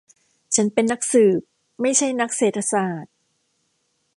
[0.55, 1.39] ฉันเป็นนักสืบ
[1.81, 3.13] ไม่ใช่นักเศรษฐศาสตร์